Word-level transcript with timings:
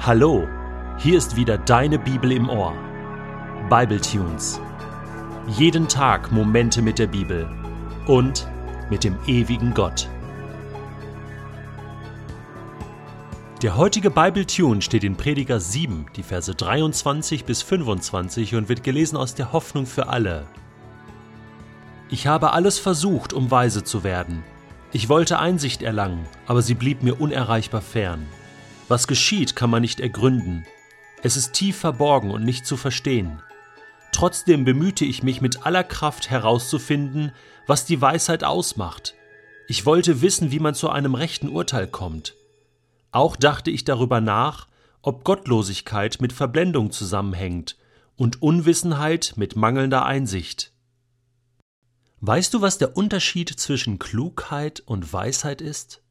Hallo, 0.00 0.46
hier 0.96 1.18
ist 1.18 1.34
wieder 1.34 1.58
deine 1.58 1.98
Bibel 1.98 2.30
im 2.30 2.48
Ohr. 2.48 2.72
Bible 3.68 4.00
Tunes. 4.00 4.60
Jeden 5.48 5.88
Tag 5.88 6.30
Momente 6.30 6.80
mit 6.80 7.00
der 7.00 7.08
Bibel 7.08 7.50
und 8.06 8.46
mit 8.90 9.02
dem 9.02 9.16
ewigen 9.26 9.74
Gott. 9.74 10.08
Der 13.60 13.76
heutige 13.76 14.10
Bible 14.12 14.46
Tune 14.46 14.82
steht 14.82 15.02
in 15.02 15.16
Prediger 15.16 15.58
7, 15.58 16.06
die 16.14 16.22
Verse 16.22 16.54
23 16.54 17.44
bis 17.44 17.62
25 17.62 18.54
und 18.54 18.68
wird 18.68 18.84
gelesen 18.84 19.16
aus 19.16 19.34
der 19.34 19.52
Hoffnung 19.52 19.84
für 19.84 20.06
alle. 20.06 20.46
Ich 22.08 22.28
habe 22.28 22.52
alles 22.52 22.78
versucht, 22.78 23.32
um 23.32 23.50
weise 23.50 23.82
zu 23.82 24.04
werden. 24.04 24.44
Ich 24.92 25.08
wollte 25.08 25.40
Einsicht 25.40 25.82
erlangen, 25.82 26.24
aber 26.46 26.62
sie 26.62 26.74
blieb 26.74 27.02
mir 27.02 27.20
unerreichbar 27.20 27.82
fern. 27.82 28.28
Was 28.88 29.06
geschieht, 29.06 29.54
kann 29.54 29.70
man 29.70 29.82
nicht 29.82 30.00
ergründen. 30.00 30.66
Es 31.22 31.36
ist 31.36 31.52
tief 31.52 31.76
verborgen 31.76 32.30
und 32.30 32.44
nicht 32.44 32.66
zu 32.66 32.76
verstehen. 32.76 33.42
Trotzdem 34.12 34.64
bemühte 34.64 35.04
ich 35.04 35.22
mich 35.22 35.40
mit 35.40 35.66
aller 35.66 35.84
Kraft 35.84 36.30
herauszufinden, 36.30 37.32
was 37.66 37.84
die 37.84 38.00
Weisheit 38.00 38.44
ausmacht. 38.44 39.14
Ich 39.68 39.84
wollte 39.84 40.22
wissen, 40.22 40.50
wie 40.50 40.60
man 40.60 40.74
zu 40.74 40.88
einem 40.88 41.14
rechten 41.14 41.50
Urteil 41.50 41.86
kommt. 41.86 42.34
Auch 43.12 43.36
dachte 43.36 43.70
ich 43.70 43.84
darüber 43.84 44.20
nach, 44.20 44.66
ob 45.02 45.24
Gottlosigkeit 45.24 46.20
mit 46.20 46.32
Verblendung 46.32 46.90
zusammenhängt 46.90 47.76
und 48.16 48.42
Unwissenheit 48.42 49.34
mit 49.36 49.56
mangelnder 49.56 50.06
Einsicht. 50.06 50.72
Weißt 52.20 52.52
du, 52.54 52.62
was 52.62 52.78
der 52.78 52.96
Unterschied 52.96 53.48
zwischen 53.50 53.98
Klugheit 53.98 54.80
und 54.80 55.12
Weisheit 55.12 55.60
ist? 55.60 56.02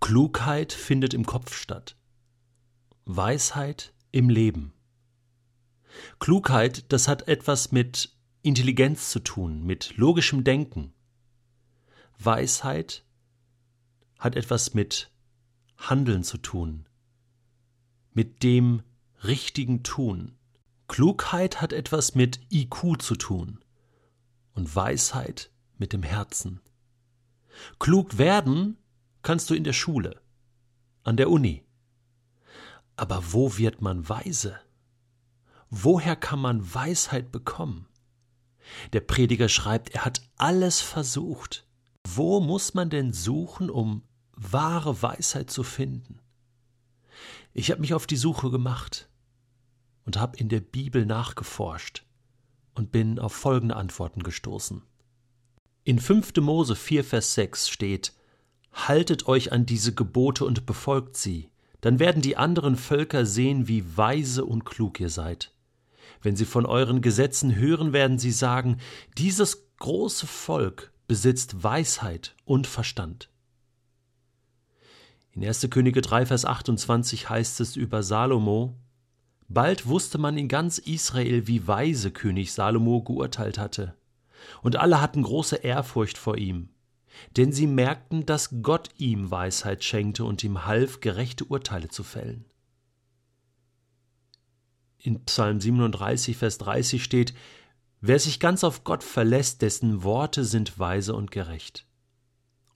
Klugheit 0.00 0.72
findet 0.72 1.14
im 1.14 1.26
Kopf 1.26 1.54
statt. 1.54 1.96
Weisheit 3.04 3.92
im 4.10 4.28
Leben. 4.28 4.72
Klugheit, 6.18 6.92
das 6.92 7.08
hat 7.08 7.28
etwas 7.28 7.72
mit 7.72 8.16
Intelligenz 8.42 9.10
zu 9.10 9.20
tun, 9.20 9.64
mit 9.64 9.96
logischem 9.96 10.44
Denken. 10.44 10.92
Weisheit 12.18 13.04
hat 14.18 14.36
etwas 14.36 14.74
mit 14.74 15.10
Handeln 15.76 16.24
zu 16.24 16.38
tun, 16.38 16.88
mit 18.12 18.42
dem 18.42 18.82
richtigen 19.22 19.82
Tun. 19.82 20.36
Klugheit 20.88 21.60
hat 21.60 21.72
etwas 21.72 22.14
mit 22.14 22.40
IQ 22.52 23.00
zu 23.00 23.14
tun 23.14 23.64
und 24.54 24.74
Weisheit 24.74 25.50
mit 25.76 25.92
dem 25.92 26.02
Herzen. 26.02 26.60
Klug 27.78 28.18
werden 28.18 28.76
kannst 29.22 29.50
du 29.50 29.54
in 29.54 29.64
der 29.64 29.72
Schule, 29.72 30.20
an 31.04 31.16
der 31.16 31.30
Uni. 31.30 31.64
Aber 32.96 33.32
wo 33.32 33.56
wird 33.56 33.80
man 33.80 34.08
weise? 34.08 34.58
Woher 35.70 36.16
kann 36.16 36.40
man 36.40 36.74
Weisheit 36.74 37.30
bekommen? 37.30 37.86
Der 38.92 39.00
Prediger 39.00 39.48
schreibt, 39.48 39.90
er 39.90 40.04
hat 40.04 40.22
alles 40.36 40.80
versucht. 40.80 41.66
Wo 42.06 42.40
muss 42.40 42.74
man 42.74 42.90
denn 42.90 43.12
suchen, 43.12 43.70
um 43.70 44.02
wahre 44.32 45.02
Weisheit 45.02 45.50
zu 45.50 45.62
finden? 45.62 46.20
Ich 47.52 47.70
habe 47.70 47.80
mich 47.80 47.94
auf 47.94 48.06
die 48.06 48.16
Suche 48.16 48.50
gemacht 48.50 49.08
und 50.04 50.18
habe 50.18 50.36
in 50.36 50.48
der 50.48 50.60
Bibel 50.60 51.04
nachgeforscht 51.04 52.04
und 52.74 52.92
bin 52.92 53.18
auf 53.18 53.32
folgende 53.32 53.76
Antworten 53.76 54.22
gestoßen. 54.22 54.82
In 55.84 55.98
5. 55.98 56.36
Mose 56.36 56.76
4, 56.76 57.04
Vers 57.04 57.34
6 57.34 57.68
steht, 57.68 58.14
Haltet 58.72 59.26
euch 59.26 59.52
an 59.52 59.66
diese 59.66 59.94
Gebote 59.94 60.44
und 60.44 60.66
befolgt 60.66 61.16
sie, 61.16 61.50
dann 61.80 61.98
werden 61.98 62.22
die 62.22 62.36
anderen 62.36 62.76
Völker 62.76 63.24
sehen, 63.24 63.68
wie 63.68 63.96
weise 63.96 64.44
und 64.44 64.64
klug 64.64 65.00
ihr 65.00 65.10
seid. 65.10 65.52
Wenn 66.22 66.36
sie 66.36 66.44
von 66.44 66.66
euren 66.66 67.00
Gesetzen 67.00 67.54
hören, 67.54 67.92
werden 67.92 68.18
sie 68.18 68.32
sagen, 68.32 68.78
dieses 69.16 69.68
große 69.78 70.26
Volk 70.26 70.92
besitzt 71.06 71.62
Weisheit 71.62 72.34
und 72.44 72.66
Verstand. 72.66 73.30
In 75.32 75.44
1. 75.44 75.68
Könige 75.70 76.02
3, 76.02 76.26
Vers 76.26 76.44
28 76.44 77.30
heißt 77.30 77.60
es 77.60 77.76
über 77.76 78.02
Salomo, 78.02 78.74
Bald 79.50 79.86
wusste 79.86 80.18
man 80.18 80.36
in 80.36 80.48
ganz 80.48 80.76
Israel, 80.76 81.46
wie 81.46 81.66
weise 81.66 82.10
König 82.10 82.52
Salomo 82.52 83.02
geurteilt 83.02 83.56
hatte. 83.56 83.94
Und 84.62 84.76
alle 84.76 85.00
hatten 85.00 85.22
große 85.22 85.56
Ehrfurcht 85.56 86.18
vor 86.18 86.36
ihm 86.36 86.68
denn 87.36 87.52
sie 87.52 87.66
merkten, 87.66 88.26
dass 88.26 88.62
Gott 88.62 88.90
ihm 88.98 89.30
Weisheit 89.30 89.84
schenkte 89.84 90.24
und 90.24 90.42
ihm 90.44 90.64
half, 90.66 91.00
gerechte 91.00 91.44
Urteile 91.44 91.88
zu 91.88 92.02
fällen. 92.02 92.44
In 94.98 95.24
Psalm 95.24 95.60
37, 95.60 96.36
Vers 96.36 96.58
30 96.58 97.02
steht, 97.02 97.34
Wer 98.00 98.18
sich 98.18 98.38
ganz 98.38 98.62
auf 98.62 98.84
Gott 98.84 99.02
verlässt, 99.02 99.62
dessen 99.62 100.02
Worte 100.02 100.44
sind 100.44 100.78
weise 100.78 101.14
und 101.14 101.30
gerecht. 101.30 101.84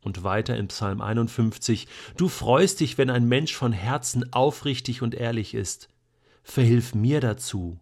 Und 0.00 0.24
weiter 0.24 0.56
in 0.56 0.68
Psalm 0.68 1.00
51, 1.00 1.86
Du 2.16 2.28
freust 2.28 2.80
dich, 2.80 2.98
wenn 2.98 3.10
ein 3.10 3.28
Mensch 3.28 3.54
von 3.54 3.72
Herzen 3.72 4.32
aufrichtig 4.32 5.02
und 5.02 5.14
ehrlich 5.14 5.54
ist. 5.54 5.88
Verhilf 6.42 6.94
mir 6.94 7.20
dazu 7.20 7.78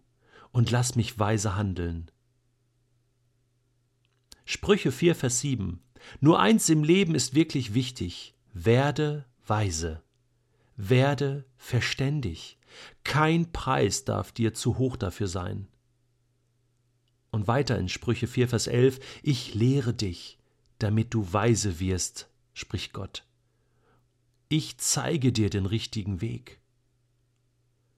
und 0.51 0.69
lass 0.69 0.95
mich 0.95 1.17
weise 1.17 1.55
handeln. 1.55 2.11
Sprüche 4.51 4.91
4, 4.91 5.15
Vers 5.15 5.39
7 5.39 5.79
nur 6.19 6.39
eins 6.39 6.69
im 6.69 6.83
Leben 6.83 7.15
ist 7.15 7.35
wirklich 7.35 7.73
wichtig. 7.73 8.35
Werde 8.53 9.25
weise. 9.45 10.03
Werde 10.75 11.45
verständig. 11.57 12.57
Kein 13.03 13.51
Preis 13.51 14.05
darf 14.05 14.31
dir 14.31 14.53
zu 14.53 14.77
hoch 14.77 14.97
dafür 14.97 15.27
sein. 15.27 15.67
Und 17.31 17.47
weiter 17.47 17.77
in 17.77 17.87
Sprüche 17.87 18.27
4, 18.27 18.49
Vers 18.49 18.67
11, 18.67 18.99
ich 19.23 19.53
lehre 19.53 19.93
dich, 19.93 20.37
damit 20.79 21.13
du 21.13 21.31
weise 21.31 21.79
wirst, 21.79 22.29
spricht 22.53 22.91
Gott. 22.91 23.25
Ich 24.49 24.77
zeige 24.77 25.31
dir 25.31 25.49
den 25.49 25.65
richtigen 25.65 26.19
Weg. 26.19 26.59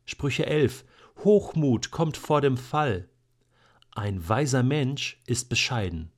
Sprüche 0.05 0.45
11, 0.45 0.85
Hochmut 1.23 1.89
kommt 1.89 2.17
vor 2.17 2.41
dem 2.41 2.57
Fall. 2.57 3.09
Ein 3.91 4.27
weiser 4.27 4.61
Mensch 4.61 5.19
ist 5.25 5.49
bescheiden. 5.49 6.11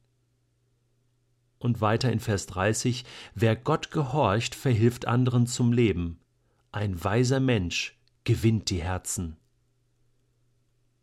Und 1.65 1.81
weiter 1.81 2.11
in 2.11 2.19
Vers 2.19 2.45
30, 2.45 3.05
wer 3.33 3.55
Gott 3.55 3.89
gehorcht, 3.89 4.53
verhilft 4.53 5.07
anderen 5.07 5.47
zum 5.47 5.73
Leben. 5.73 6.19
Ein 6.71 7.03
weiser 7.03 7.39
Mensch 7.39 7.99
gewinnt 8.23 8.69
die 8.69 8.83
Herzen. 8.83 9.35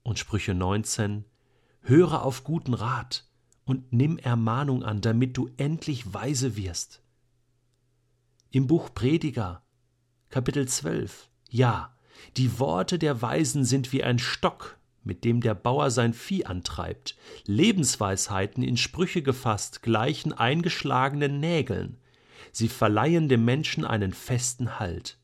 Und 0.05 0.21
Sprüche 0.21 0.55
19, 0.55 1.25
höre 1.81 2.23
auf 2.23 2.45
guten 2.45 2.75
Rat 2.75 3.29
und 3.65 3.93
nimm 3.93 4.19
Ermahnung 4.19 4.85
an, 4.85 5.01
damit 5.01 5.37
du 5.37 5.51
endlich 5.57 6.15
weise 6.15 6.55
wirst. 6.55 7.03
Im 8.53 8.69
Buch 8.69 8.95
Prediger, 8.95 9.65
Kapitel 10.29 10.69
12, 10.69 11.29
ja, 11.51 11.99
die 12.37 12.61
Worte 12.61 13.01
der 13.01 13.21
Weisen 13.21 13.65
sind 13.65 13.93
wie 13.93 14.05
ein 14.05 14.21
Stock, 14.21 14.79
mit 15.05 15.25
dem 15.25 15.41
der 15.41 15.55
Bauer 15.55 15.91
sein 15.91 16.15
Vieh 16.15 16.45
antreibt, 16.45 17.17
Lebensweisheiten 17.47 18.63
in 18.63 18.77
Sprüche 18.77 19.23
gefasst, 19.23 19.83
gleichen 19.83 20.33
eingeschlagenen 20.33 21.41
Nägeln. 21.41 21.99
Sie 22.53 22.69
verleihen 22.69 23.29
dem 23.29 23.45
Menschen 23.45 23.85
einen 23.85 24.13
festen 24.13 24.79
Halt. 24.79 25.19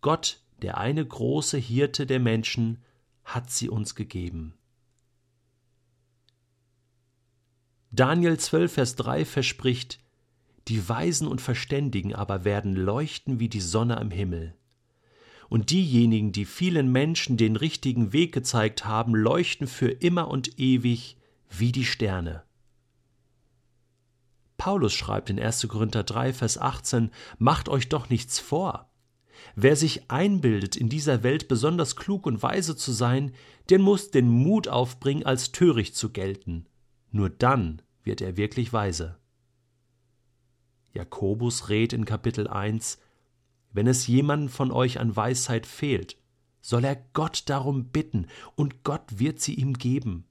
Gott, 0.00 0.42
der 0.62 0.78
eine 0.78 1.04
große 1.04 1.58
Hirte 1.58 2.06
der 2.06 2.20
Menschen, 2.20 2.82
hat 3.24 3.50
sie 3.50 3.68
uns 3.68 3.94
gegeben. 3.94 4.54
Daniel 7.90 8.38
12, 8.38 8.72
Vers 8.72 8.96
3 8.96 9.24
verspricht, 9.24 9.98
die 10.68 10.86
Weisen 10.88 11.26
und 11.26 11.40
Verständigen 11.40 12.14
aber 12.14 12.44
werden 12.44 12.74
leuchten 12.74 13.40
wie 13.40 13.48
die 13.48 13.62
Sonne 13.62 13.96
am 13.96 14.10
Himmel 14.10 14.57
und 15.48 15.70
diejenigen, 15.70 16.32
die 16.32 16.44
vielen 16.44 16.92
Menschen 16.92 17.36
den 17.36 17.56
richtigen 17.56 18.12
Weg 18.12 18.32
gezeigt 18.32 18.84
haben, 18.84 19.14
leuchten 19.14 19.66
für 19.66 19.90
immer 19.90 20.28
und 20.28 20.58
ewig 20.58 21.16
wie 21.48 21.72
die 21.72 21.84
Sterne. 21.84 22.42
Paulus 24.58 24.92
schreibt 24.92 25.30
in 25.30 25.40
1. 25.40 25.66
Korinther 25.68 26.02
3, 26.02 26.32
Vers 26.32 26.58
18: 26.58 27.10
Macht 27.38 27.68
euch 27.68 27.88
doch 27.88 28.10
nichts 28.10 28.38
vor. 28.38 28.90
Wer 29.54 29.76
sich 29.76 30.10
einbildet, 30.10 30.76
in 30.76 30.88
dieser 30.88 31.22
Welt 31.22 31.48
besonders 31.48 31.94
klug 31.96 32.26
und 32.26 32.42
weise 32.42 32.76
zu 32.76 32.92
sein, 32.92 33.32
der 33.68 33.78
muss 33.78 34.10
den 34.10 34.28
Mut 34.28 34.66
aufbringen, 34.68 35.24
als 35.24 35.52
töricht 35.52 35.96
zu 35.96 36.10
gelten. 36.10 36.66
Nur 37.10 37.30
dann 37.30 37.82
wird 38.02 38.20
er 38.20 38.36
wirklich 38.36 38.72
weise. 38.72 39.16
Jakobus 40.92 41.68
rät 41.68 41.92
in 41.92 42.04
Kapitel 42.04 42.48
1, 42.48 42.98
wenn 43.72 43.86
es 43.86 44.06
jemandem 44.06 44.48
von 44.48 44.72
euch 44.72 44.98
an 45.00 45.14
Weisheit 45.14 45.66
fehlt, 45.66 46.16
soll 46.60 46.84
er 46.84 46.96
Gott 47.12 47.44
darum 47.46 47.86
bitten, 47.90 48.26
und 48.54 48.82
Gott 48.84 49.18
wird 49.18 49.40
sie 49.40 49.54
ihm 49.54 49.74
geben. 49.74 50.26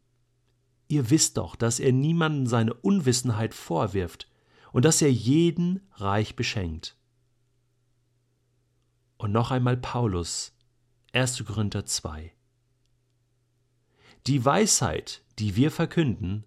Ihr 0.87 1.09
wisst 1.09 1.37
doch, 1.37 1.55
dass 1.55 1.79
er 1.79 1.91
niemanden 1.91 2.47
seine 2.47 2.73
Unwissenheit 2.73 3.53
vorwirft 3.53 4.29
und 4.71 4.85
dass 4.85 5.01
er 5.01 5.11
jeden 5.11 5.81
reich 5.93 6.35
beschenkt. 6.35 6.95
Und 9.17 9.31
noch 9.31 9.51
einmal 9.51 9.77
Paulus, 9.77 10.53
1. 11.13 11.43
Korinther 11.45 11.85
2. 11.85 12.33
Die 14.27 14.43
Weisheit, 14.43 15.23
die 15.39 15.55
wir 15.55 15.71
verkünden, 15.71 16.45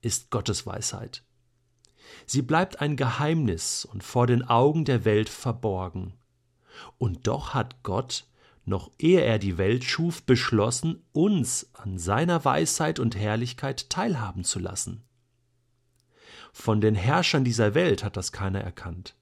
ist 0.00 0.30
Gottes 0.30 0.66
Weisheit. 0.66 1.24
Sie 2.26 2.42
bleibt 2.42 2.80
ein 2.80 2.96
Geheimnis 2.96 3.84
und 3.84 4.04
vor 4.04 4.26
den 4.26 4.42
Augen 4.44 4.84
der 4.84 5.04
Welt 5.04 5.28
verborgen. 5.28 6.14
Und 6.98 7.26
doch 7.26 7.54
hat 7.54 7.82
Gott, 7.82 8.26
noch 8.64 8.90
ehe 8.98 9.20
er 9.20 9.38
die 9.38 9.58
Welt 9.58 9.84
schuf, 9.84 10.22
beschlossen, 10.22 11.02
uns 11.12 11.70
an 11.74 11.98
seiner 11.98 12.44
Weisheit 12.44 12.98
und 12.98 13.16
Herrlichkeit 13.16 13.90
teilhaben 13.90 14.44
zu 14.44 14.58
lassen. 14.58 15.02
Von 16.52 16.80
den 16.80 16.94
Herrschern 16.94 17.44
dieser 17.44 17.74
Welt 17.74 18.04
hat 18.04 18.16
das 18.16 18.30
keiner 18.30 18.60
erkannt. 18.60 19.16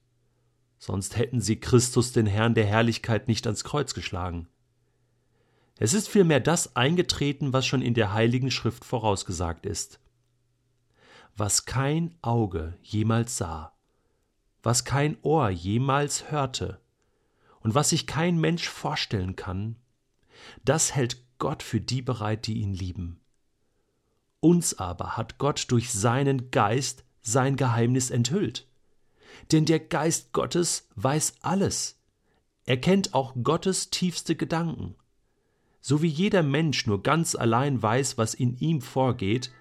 Sonst 0.77 1.15
hätten 1.15 1.41
sie 1.41 1.59
Christus, 1.59 2.11
den 2.11 2.25
Herrn 2.25 2.55
der 2.55 2.65
Herrlichkeit, 2.65 3.27
nicht 3.27 3.45
ans 3.45 3.63
Kreuz 3.63 3.93
geschlagen. 3.93 4.47
Es 5.77 5.93
ist 5.93 6.09
vielmehr 6.09 6.39
das 6.39 6.75
eingetreten, 6.75 7.53
was 7.53 7.65
schon 7.65 7.81
in 7.81 7.93
der 7.93 8.13
Heiligen 8.13 8.51
Schrift 8.51 8.85
vorausgesagt 8.85 9.65
ist. 9.65 9.99
Was 11.35 11.65
kein 11.65 12.15
Auge 12.21 12.77
jemals 12.81 13.37
sah, 13.37 13.73
was 14.61 14.83
kein 14.83 15.17
Ohr 15.21 15.49
jemals 15.49 16.29
hörte 16.29 16.80
und 17.63 17.75
was 17.75 17.89
sich 17.89 18.07
kein 18.07 18.39
Mensch 18.39 18.67
vorstellen 18.67 19.35
kann, 19.35 19.75
das 20.65 20.95
hält 20.95 21.17
Gott 21.37 21.63
für 21.63 21.81
die 21.81 22.01
bereit, 22.01 22.47
die 22.47 22.59
ihn 22.61 22.73
lieben. 22.73 23.19
Uns 24.39 24.77
aber 24.77 25.17
hat 25.17 25.37
Gott 25.37 25.65
durch 25.69 25.91
seinen 25.91 26.51
Geist 26.51 27.03
sein 27.21 27.55
Geheimnis 27.55 28.09
enthüllt. 28.09 28.67
Denn 29.51 29.65
der 29.65 29.79
Geist 29.79 30.33
Gottes 30.33 30.87
weiß 30.95 31.35
alles. 31.41 31.99
Er 32.65 32.77
kennt 32.77 33.13
auch 33.13 33.33
Gottes 33.43 33.89
tiefste 33.89 34.35
Gedanken. 34.35 34.95
So 35.79 36.01
wie 36.01 36.07
jeder 36.07 36.43
Mensch 36.43 36.85
nur 36.85 37.01
ganz 37.01 37.35
allein 37.35 37.81
weiß, 37.81 38.17
was 38.17 38.33
in 38.33 38.57
ihm 38.57 38.81
vorgeht, 38.81 39.51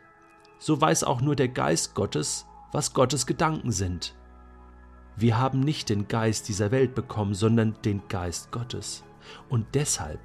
so 0.58 0.80
weiß 0.80 1.04
auch 1.04 1.20
nur 1.22 1.36
der 1.36 1.48
Geist 1.48 1.94
Gottes, 1.94 2.46
was 2.72 2.92
Gottes 2.92 3.26
Gedanken 3.26 3.72
sind. 3.72 4.14
Wir 5.20 5.38
haben 5.38 5.60
nicht 5.60 5.90
den 5.90 6.08
Geist 6.08 6.48
dieser 6.48 6.70
Welt 6.70 6.94
bekommen, 6.94 7.34
sondern 7.34 7.76
den 7.84 8.00
Geist 8.08 8.50
Gottes. 8.52 9.04
Und 9.50 9.66
deshalb 9.74 10.18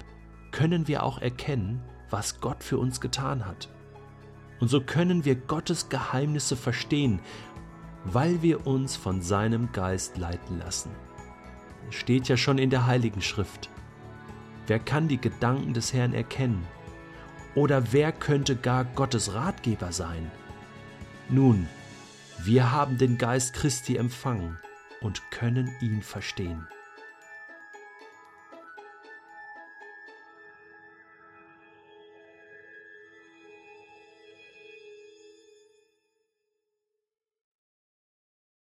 können 0.52 0.88
wir 0.88 1.02
auch 1.02 1.18
erkennen, 1.18 1.82
was 2.08 2.40
Gott 2.40 2.64
für 2.64 2.78
uns 2.78 2.98
getan 3.02 3.44
hat. 3.44 3.68
Und 4.58 4.68
so 4.68 4.80
können 4.80 5.26
wir 5.26 5.34
Gottes 5.34 5.90
Geheimnisse 5.90 6.56
verstehen, 6.56 7.20
weil 8.04 8.40
wir 8.40 8.66
uns 8.66 8.96
von 8.96 9.20
seinem 9.20 9.70
Geist 9.72 10.16
leiten 10.16 10.60
lassen. 10.60 10.92
Es 11.90 11.96
steht 11.96 12.26
ja 12.28 12.38
schon 12.38 12.56
in 12.56 12.70
der 12.70 12.86
Heiligen 12.86 13.20
Schrift. 13.20 13.68
Wer 14.66 14.78
kann 14.78 15.08
die 15.08 15.20
Gedanken 15.20 15.74
des 15.74 15.92
Herrn 15.92 16.14
erkennen? 16.14 16.66
Oder 17.54 17.92
wer 17.92 18.12
könnte 18.12 18.56
gar 18.56 18.86
Gottes 18.86 19.34
Ratgeber 19.34 19.92
sein? 19.92 20.30
Nun, 21.28 21.68
wir 22.42 22.72
haben 22.72 22.96
den 22.96 23.18
Geist 23.18 23.52
Christi 23.52 23.96
empfangen 23.96 24.56
und 25.00 25.30
können 25.30 25.74
ihn 25.80 26.02
verstehen. 26.02 26.66